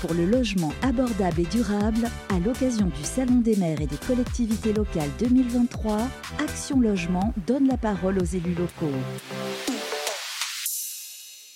[0.00, 4.72] pour le logement abordable et durable à l'occasion du Salon des maires et des collectivités
[4.72, 5.98] locales 2023.
[6.38, 8.96] Action Logement donne la parole aux élus locaux.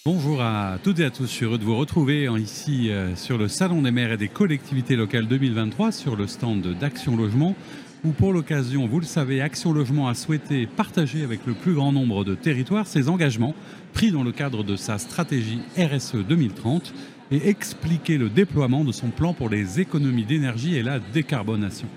[0.04, 3.38] Bonjour à toutes et à tous, je suis heureux de vous retrouver ici euh, sur
[3.38, 7.56] le Salon des maires et des collectivités locales 2023 sur le stand d'Action Logement
[8.04, 11.90] où pour l'occasion, vous le savez, Action Logement a souhaité partager avec le plus grand
[11.90, 13.54] nombre de territoires ses engagements
[13.94, 16.92] pris dans le cadre de sa stratégie RSE 2030
[17.30, 21.88] et expliquer le déploiement de son plan pour les économies d'énergie et la décarbonation.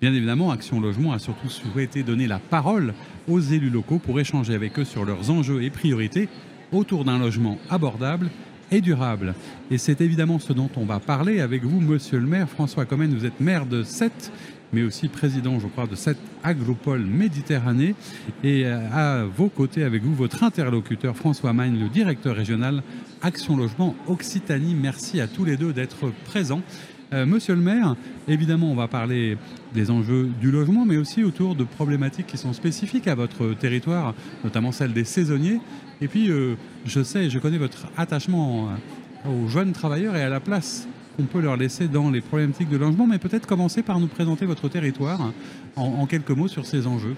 [0.00, 2.94] Bien évidemment, Action Logement a surtout souhaité donner la parole
[3.28, 6.28] aux élus locaux pour échanger avec eux sur leurs enjeux et priorités
[6.72, 8.30] autour d'un logement abordable
[8.70, 9.34] et durable.
[9.70, 13.14] Et c'est évidemment ce dont on va parler avec vous, monsieur le maire François Comène.
[13.14, 14.32] Vous êtes maire de Sète,
[14.72, 17.94] mais aussi président, je crois, de cette agropole Méditerranée.
[18.44, 22.82] Et euh, à vos côtés, avec vous, votre interlocuteur François Magne, le directeur régional
[23.22, 24.74] Action Logement Occitanie.
[24.74, 26.62] Merci à tous les deux d'être présents.
[27.12, 27.96] Euh, monsieur le maire,
[28.28, 29.36] évidemment, on va parler
[29.74, 34.14] des enjeux du logement, mais aussi autour de problématiques qui sont spécifiques à votre territoire,
[34.44, 35.58] notamment celle des saisonniers.
[36.00, 36.54] Et puis, euh,
[36.84, 38.70] je sais, je connais votre attachement
[39.28, 42.76] aux jeunes travailleurs et à la place qu'on peut leur laisser dans les problématiques de
[42.76, 45.32] logement, mais peut-être commencer par nous présenter votre territoire
[45.76, 47.16] en, quelques mots sur ces enjeux.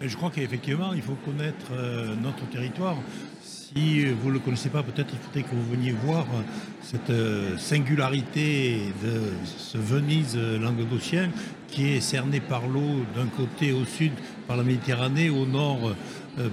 [0.00, 2.96] Je crois qu'effectivement, il faut connaître euh, notre territoire.
[3.42, 6.42] Si vous ne le connaissez pas, peut-être il faudrait que vous veniez voir euh,
[6.82, 11.30] cette euh, singularité de ce Venise languedocien
[11.68, 14.12] qui est cerné par l'eau d'un côté au sud
[14.48, 15.94] par la Méditerranée, au nord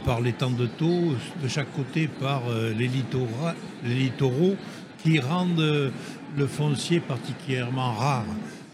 [0.05, 2.43] par l'étang de Thau, de chaque côté par
[2.77, 2.89] les,
[3.83, 4.55] les littoraux
[5.03, 5.91] qui rendent
[6.37, 8.25] le foncier particulièrement rare.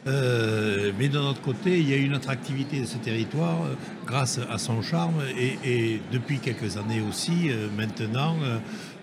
[0.08, 3.74] Euh, mais d'un autre côté, il y a une attractivité de ce territoire euh,
[4.06, 5.16] grâce à son charme
[5.64, 8.36] et, depuis quelques années aussi, euh, maintenant,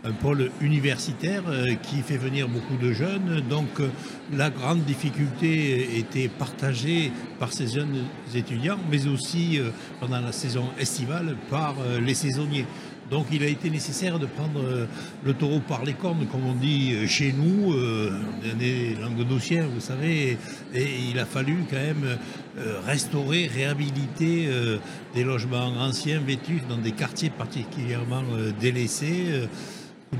[0.04, 1.44] un pôle universitaire
[1.82, 3.40] qui fait venir beaucoup de jeunes.
[3.48, 3.68] Donc
[4.32, 9.60] la grande difficulté était partagée par ces jeunes étudiants, mais aussi
[10.00, 12.66] pendant la saison estivale par les saisonniers.
[13.12, 14.86] Donc il a été nécessaire de prendre euh,
[15.22, 18.10] le taureau par les cornes, comme on dit euh, chez nous, euh,
[18.58, 20.38] des languedociens, vous savez,
[20.74, 22.18] et, il a fallu quand même
[22.86, 24.48] restaurer, réhabiliter
[25.14, 28.22] des logements anciens, vêtus, dans des quartiers particulièrement
[28.60, 29.48] délaissés.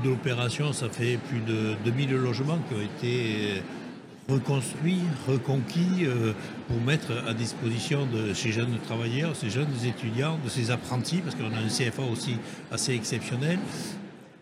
[0.03, 3.61] De l'opération, ça fait plus de 2000 logements qui ont été
[4.29, 6.33] reconstruit, reconquis euh,
[6.67, 11.35] pour mettre à disposition de ces jeunes travailleurs, ces jeunes étudiants, de ces apprentis, parce
[11.35, 12.37] qu'on a un CFA aussi
[12.71, 13.59] assez exceptionnel.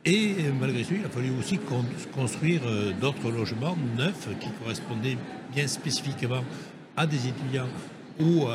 [0.03, 1.59] Et malgré tout, il a fallu aussi
[2.13, 5.17] construire euh, d'autres logements neufs qui correspondaient
[5.53, 6.43] bien spécifiquement
[6.97, 7.69] à des étudiants
[8.19, 8.45] ou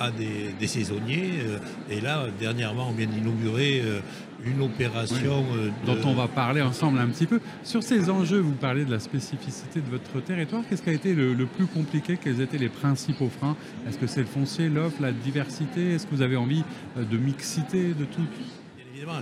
[0.00, 1.40] à, des, saisonniers.
[1.40, 1.58] Euh,
[1.90, 4.00] et là, dernièrement, on vient d'inaugurer euh,
[4.44, 7.40] une opération euh, dont on va parler ensemble un petit peu.
[7.62, 10.62] Sur ces enjeux, vous parlez de la spécificité de votre territoire.
[10.68, 12.18] Qu'est-ce qui a été le, le, plus compliqué?
[12.22, 13.56] Quels étaient les principaux freins?
[13.88, 15.94] Est-ce que c'est le foncier, l'offre, la diversité?
[15.94, 16.64] Est-ce que vous avez envie
[16.96, 18.22] de mixité de tout?
[18.96, 19.20] Évidemment,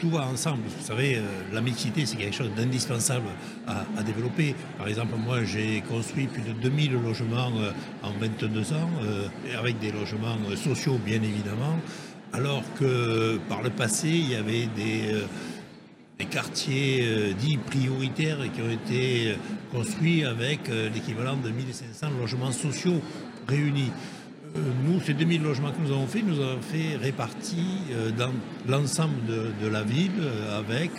[0.00, 0.62] tout, va ensemble.
[0.66, 1.20] Vous savez, euh,
[1.52, 3.28] la mixité, c'est quelque chose d'indispensable
[3.68, 4.56] à, développer.
[4.76, 7.70] Par exemple, moi, j'ai construit plus de 2000 logements euh,
[8.02, 11.78] en 22 ans, euh, avec des logements sociaux, bien évidemment,
[12.32, 15.14] alors que par le passé, il y avait des,
[16.18, 19.36] des quartiers dits prioritaires qui ont été
[19.70, 23.00] construits avec l'équivalent de 1500 logements sociaux
[23.46, 23.92] réunis.
[24.58, 28.32] Euh, nous, ces 2000 logements que nous avons fait, nous avons fait répartis euh, dans
[28.68, 30.90] l'ensemble de, la ville euh, avec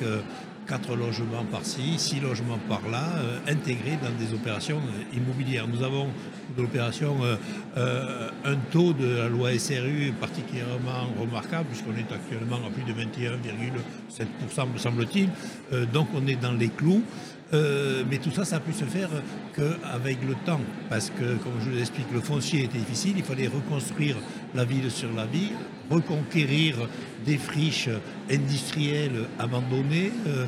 [0.67, 3.03] 4 logements par-ci, 6 logements par-là,
[3.47, 4.79] intégrés dans des opérations
[5.13, 5.67] immobilières.
[5.67, 6.09] Nous avons
[6.55, 7.15] de l'opération
[7.75, 14.71] un taux de la loi SRU particulièrement remarquable, puisqu'on est actuellement à plus de 21,7%,
[14.71, 15.29] me semble-t-il.
[15.91, 17.01] donc on est dans les clous.
[17.53, 19.09] Euh, mais tout ça, ça a pu se faire
[19.55, 20.61] qu'avec le temps.
[20.89, 23.13] Parce que, comme je vous l'explique, le foncier était difficile.
[23.17, 24.15] Il fallait reconstruire
[24.53, 25.55] la ville sur la ville,
[25.89, 26.75] reconquérir
[27.25, 27.89] des friches
[28.29, 30.45] industrielles abandonnées, euh,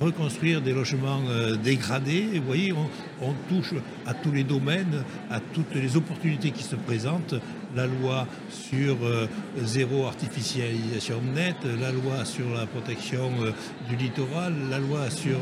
[0.00, 2.26] reconstruire des logements euh, dégradés.
[2.34, 3.74] vous voyez, on, touche
[4.06, 7.34] à tous les domaines, à toutes les opportunités qui se présentent.
[7.74, 9.26] La loi sur euh,
[9.62, 13.52] zéro artificialisation nette, la loi sur la protection euh,
[13.88, 15.38] du littoral, la loi sur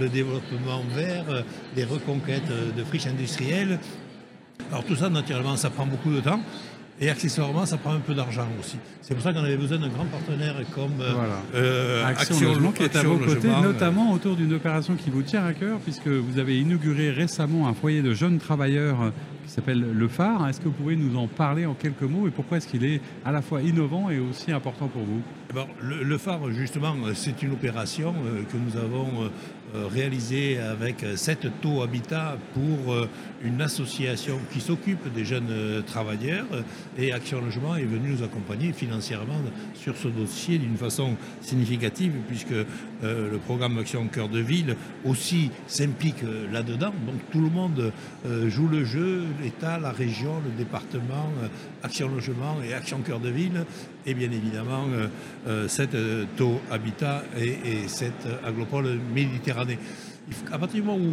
[0.00, 1.44] le développement vert,
[1.76, 3.78] les reconquêtes de friches industrielles.
[4.70, 6.40] Alors tout ça, naturellement, ça prend beaucoup de temps.
[7.00, 8.76] Et accessoirement, ça prend un peu d'argent aussi.
[9.02, 11.12] C'est pour ça qu'on avait besoin d'un grand partenaire comme euh,
[11.54, 15.44] euh, Action, Logement, qui est à vos côtés, notamment autour d'une opération qui vous tient
[15.44, 19.10] à cœur, puisque vous avez inauguré récemment un foyer de jeunes travailleurs euh,
[19.44, 20.48] qui s'appelle Le Phare.
[20.48, 23.00] Est-ce que vous pouvez nous en parler en quelques mots et pourquoi est-ce qu'il est
[23.24, 25.20] à la fois innovant et aussi important pour vous?
[25.82, 28.14] Le, Phare, justement, c'est une opération
[28.50, 29.30] que nous avons
[29.74, 33.08] réalisé avec 7 taux habitat pour
[33.42, 36.46] une association qui s'occupe des jeunes travailleurs
[36.96, 39.40] et Action Logement est venu nous accompagner financièrement
[39.74, 42.54] sur ce dossier d'une façon significative puisque
[43.02, 46.22] le programme Action Cœur de Ville aussi s'implique
[46.52, 46.92] là-dedans.
[47.06, 47.92] Donc tout le monde
[48.48, 51.30] joue le jeu, l'État, la région, le département,
[51.82, 53.64] Action Logement et Action Cœur de Ville
[54.06, 54.84] et bien évidemment
[55.68, 55.96] cette
[56.36, 59.78] taux habitat et, cette agropole méditerranée.
[60.50, 61.12] À partir du moment où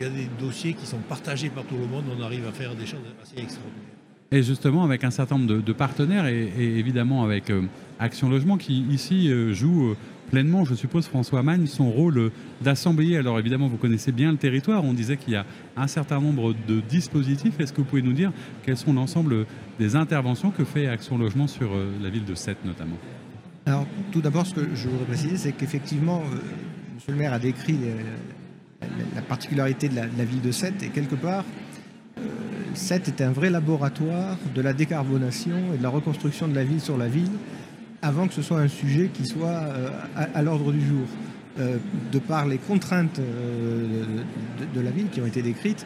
[0.00, 2.52] il y a des dossiers qui sont partagés par tout le monde, on arrive à
[2.52, 3.98] faire des choses assez extraordinaires.
[4.30, 7.62] Et justement, avec un certain nombre de, partenaires et, évidemment avec euh,
[7.98, 9.96] Action Logement qui ici euh, joue euh,
[10.30, 12.30] pleinement, je suppose, François Magne, son rôle
[12.62, 13.16] d'assembler.
[13.16, 14.84] Alors évidemment, vous connaissez bien le territoire.
[14.84, 15.46] On disait qu'il y a
[15.76, 17.58] un certain nombre de dispositifs.
[17.60, 18.32] Est-ce que vous pouvez nous dire
[18.64, 19.46] quels sont l'ensemble
[19.78, 21.70] des interventions que fait Action Logement sur
[22.02, 22.96] la ville de Sète notamment?
[23.68, 27.00] Alors, tout d'abord, ce que je voudrais préciser, c'est qu'effectivement, euh, M.
[27.08, 27.78] le maire a décrit
[29.14, 31.44] la, particularité de la, ville de Sète, et quelque part,
[32.16, 32.22] euh,
[32.72, 36.80] Sète est un vrai laboratoire de la décarbonation et de la reconstruction de la ville
[36.80, 37.30] sur la ville,
[38.02, 41.06] avant que ce soit un sujet qui soit euh, à, l'ordre du jour.
[42.12, 45.84] de par les contraintes de, la ville qui ont été décrites,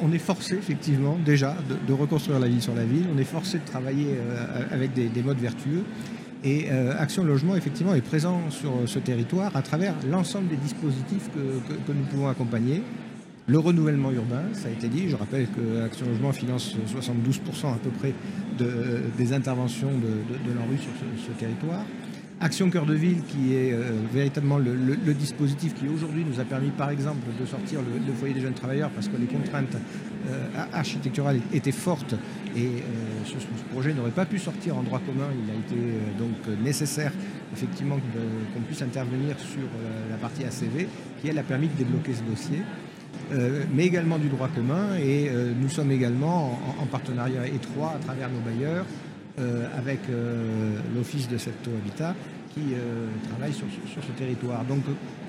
[0.00, 1.54] on, est forcé effectivement déjà
[1.86, 4.18] de, reconstruire la ville sur la ville, on est forcé de travailler
[4.72, 5.84] avec des modes vertueux.
[6.44, 11.30] Et euh, Action Logement, effectivement, est présent sur ce territoire à travers l'ensemble des dispositifs
[11.34, 12.82] que, nous pouvons accompagner.
[13.48, 15.08] Le renouvellement urbain, ça a été dit.
[15.08, 18.14] Je rappelle que Action Logement finance 72% à peu près
[19.18, 20.92] des interventions de, de, l'ANRU sur
[21.26, 21.84] ce territoire.
[22.42, 24.74] Action Cœur de Ville, qui est euh, véritablement le,
[25.14, 28.90] dispositif qui aujourd'hui nous a permis, par exemple, de sortir le, foyer des jeunes travailleurs
[28.90, 29.76] parce que les contraintes
[30.28, 32.14] euh, architecturales étaient fortes
[32.56, 32.70] et euh,
[33.24, 33.36] ce,
[33.72, 35.28] projet n'aurait pas pu sortir en droit commun.
[35.32, 37.12] Il a été donc nécessaire,
[37.52, 39.68] effectivement, qu'on puisse intervenir sur
[40.10, 40.88] la partie ACV,
[41.20, 42.58] qui elle a permis de débloquer ce dossier.
[43.72, 45.30] Mais également du droit commun et
[45.60, 48.84] nous sommes également en, partenariat étroit à travers nos bailleurs
[49.38, 52.14] euh, avec euh, l'Office de Septo Habitat
[52.52, 54.62] qui euh, travaille sur, ce territoire.
[54.66, 54.82] Donc,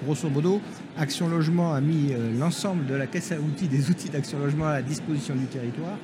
[0.03, 0.59] grosso modo,
[0.97, 4.73] Action Logement a mis l'ensemble de la caisse à outils, des outils d'Action Logement à
[4.73, 5.97] la disposition du territoire.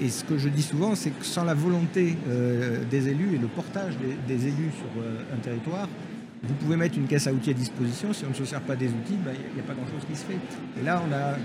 [0.00, 2.16] Et ce que je dis souvent, c'est que sans la volonté
[2.90, 3.94] des élus et le portage
[4.26, 5.88] des, élus sur un territoire,
[6.42, 8.12] vous pouvez mettre une caisse à outils à disposition.
[8.12, 10.16] Si on ne se sert pas des outils, ben, il n'y a pas grand-chose qui
[10.16, 10.38] se fait.
[10.80, 11.36] Et là, on a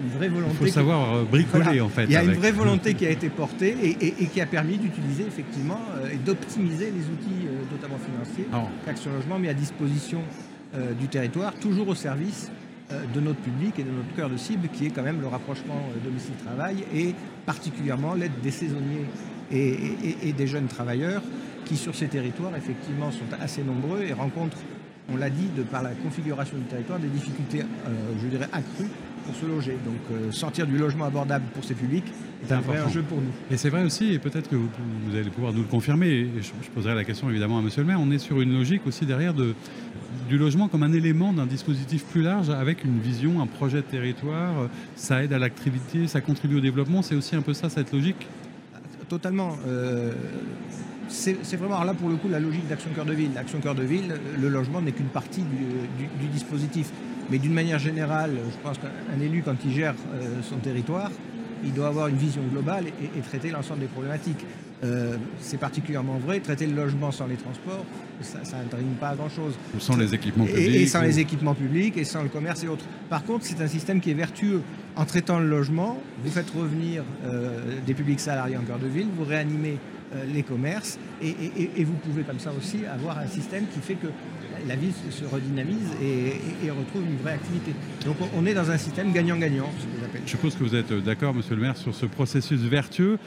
[0.00, 0.54] une vraie volonté.
[0.60, 2.04] Il faut savoir euh, bricoler en fait.
[2.04, 5.24] Il y a une vraie volonté qui a été portée et, qui a permis d'utiliser
[5.26, 8.46] effectivement euh, et d'optimiser les outils, euh, notamment financiers,
[8.84, 10.20] qu'Action Logement met à disposition
[11.00, 12.52] du territoire, toujours au service
[13.14, 15.88] de notre public et de notre cœur de cible, qui est quand même le rapprochement
[16.04, 17.14] domicile-travail et
[17.46, 19.06] particulièrement l'aide des saisonniers
[19.50, 21.22] et, des jeunes travailleurs
[21.68, 24.58] qui, sur ces territoires, effectivement, sont assez nombreux et rencontrent,
[25.12, 27.62] on l'a dit, de par la configuration du territoire, des difficultés,
[28.20, 28.90] je dirais, accrues
[29.28, 29.76] pour se loger.
[29.84, 32.06] Donc euh, sortir du logement abordable pour ces publics
[32.42, 33.32] est un vrai enjeu pour nous.
[33.50, 34.68] Et c'est vrai aussi, et peut-être que vous,
[35.12, 38.00] allez pouvoir nous le confirmer, et je, poserai la question évidemment à Monsieur le maire,
[38.00, 39.54] on est sur une logique aussi derrière de,
[40.28, 43.82] du logement comme un élément d'un dispositif plus large avec une vision, un projet de
[43.82, 47.92] territoire, ça aide à l'activité, ça contribue au développement, c'est aussi un peu ça cette
[47.92, 48.26] logique?
[49.08, 49.56] Totalement.
[49.66, 50.12] Euh,
[51.08, 53.30] c'est vraiment là pour le coup la logique d'Action Cœur de Ville.
[53.36, 56.90] Action Cœur de Ville, le logement n'est qu'une partie du dispositif.
[57.30, 61.10] Mais d'une manière générale, je pense qu'un élu, quand il gère euh, son territoire,
[61.62, 64.46] il doit avoir une vision globale et, traiter l'ensemble des problématiques.
[64.84, 67.84] Euh, c'est particulièrement vrai, traiter le logement sans les transports,
[68.20, 69.54] ça n'intervient pas à grand-chose.
[69.78, 70.74] Sans les équipements publics.
[70.74, 72.84] Et, sans les équipements publics, et sans le commerce et autres.
[73.10, 74.62] Par contre, c'est un système qui est vertueux.
[74.94, 79.08] En traitant le logement, vous faites revenir euh, des publics salariés en cœur de ville,
[79.16, 79.78] vous réanimez
[80.32, 81.34] les commerces, et,
[81.76, 84.06] et, vous pouvez comme ça aussi avoir un système qui fait que
[84.66, 87.72] la ville se redynamise et, retrouve une vraie activité.
[88.06, 89.70] Donc on est dans un système gagnant-gagnant,
[90.24, 93.18] je suppose que vous êtes d'accord, monsieur le maire, sur ce processus vertueux.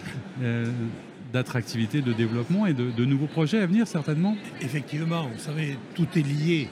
[1.31, 6.21] D'attractivité, de développement et de, nouveaux projets à venir certainement Effectivement, vous savez, tout est
[6.21, 6.67] lié.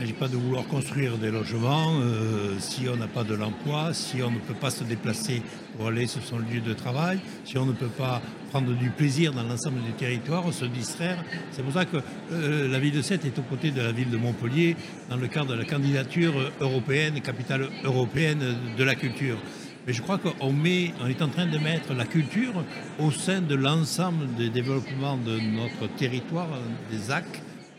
[0.00, 3.34] Il ne s'agit pas de vouloir construire des logements euh, si on n'a pas de
[3.34, 5.42] l'emploi, si on ne peut pas se déplacer
[5.76, 9.32] pour aller sur son lieu de travail, si on ne peut pas prendre du plaisir
[9.32, 11.24] dans l'ensemble du territoire, se distraire.
[11.50, 11.96] C'est pour ça que
[12.30, 14.76] euh, la ville de Sète est aux côtés de la ville de Montpellier
[15.10, 19.38] dans le cadre de la candidature européenne, capitale européenne de la culture.
[19.88, 22.62] Mais je crois qu'on est en train de mettre la culture
[22.98, 26.46] au sein de l'ensemble des développements de notre territoire,
[26.90, 27.24] des AC,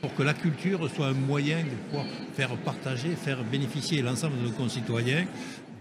[0.02, 4.48] pour que la culture soit un moyen de pouvoir faire partager, faire bénéficier l'ensemble de
[4.48, 5.28] nos concitoyens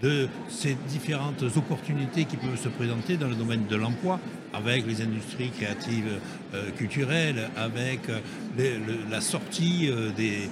[0.03, 4.21] de ces différentes opportunités qui peuvent se présenter dans le domaine de l'emploi,
[4.53, 6.21] avec les industries créatives
[6.53, 8.79] euh, culturelles, avec euh,
[9.11, 10.51] la sortie euh, des,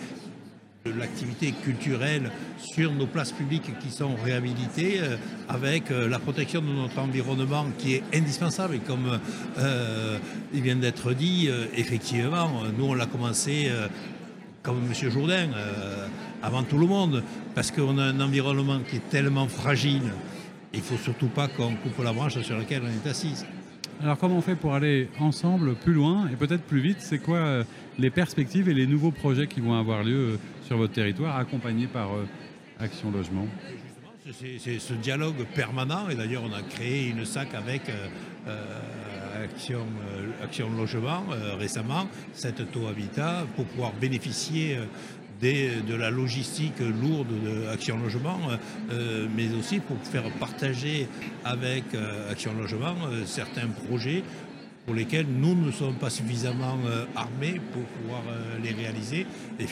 [0.90, 5.16] l'activité culturelle sur nos places publiques qui sont réhabilitées euh,
[5.48, 9.18] avec euh, la protection de notre environnement qui est indispensable et comme
[9.58, 10.18] euh,
[10.52, 13.70] il vient d'être dit, effectivement, nous on l'a commencé
[14.62, 15.10] comme M.
[15.10, 15.48] Jourdain,
[16.42, 17.22] avant tout le monde,
[17.54, 20.12] parce qu'on a un environnement qui est tellement fragile,
[20.72, 23.44] il ne faut surtout pas qu'on coupe la branche sur laquelle on est assis.
[24.02, 26.98] Alors comment on fait pour aller ensemble plus loin et peut-être plus vite?
[27.00, 27.64] C'est quoi
[27.98, 32.12] les perspectives et les nouveaux projets qui vont avoir lieu sur votre territoire, accompagné par
[32.14, 32.26] euh,
[32.78, 33.46] Action Logement?
[34.32, 38.08] C'est ce dialogue permanent et d'ailleurs on a créé une SAC avec euh,
[38.48, 39.86] euh, Action,
[40.42, 41.24] Action, Logement
[41.58, 44.78] récemment, cette taux habitat, pour pouvoir bénéficier
[45.40, 48.38] de la logistique lourde de Action Logement,
[49.36, 51.08] mais aussi pour faire partager
[51.44, 51.84] avec
[52.30, 52.94] Action Logement
[53.26, 54.22] certains projets
[54.86, 59.26] pour lesquels nous ne sommes pas suffisamment euh, armés pour pouvoir euh, les réaliser.
[59.58, 59.64] Et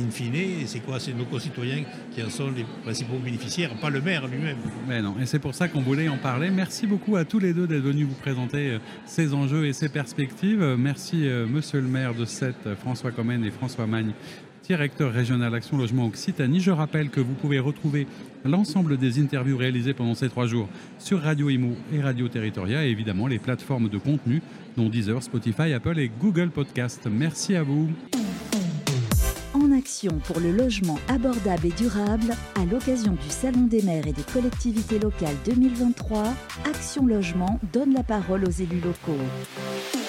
[0.00, 0.98] in fine, c'est quoi?
[0.98, 4.56] C'est nos concitoyens qui en sont les principaux bénéficiaires, pas le maire lui-même.
[4.88, 6.50] Mais non, et c'est pour ça qu'on voulait en parler.
[6.50, 9.90] Merci beaucoup à tous les deux d'être venus vous présenter euh, ces enjeux et ces
[9.90, 10.64] perspectives.
[10.78, 14.12] Merci monsieur le maire de Sète, François Comène et François Magne
[14.62, 16.60] directeur régional Action Logement Occitanie.
[16.60, 18.06] Je rappelle que vous pouvez retrouver
[18.44, 22.90] l'ensemble des interviews réalisées pendant ces trois jours sur Radio Imo et Radio Territoria et
[22.90, 24.42] évidemment les plateformes de contenu
[24.76, 27.08] dont Deezer, Spotify, Apple et Google Podcast.
[27.10, 27.90] Merci à vous.
[29.54, 34.12] En action pour le logement abordable et durable, à l'occasion du Salon des maires et
[34.12, 36.24] des collectivités locales 2023,
[36.64, 40.01] Action Logement donne la parole aux élus locaux.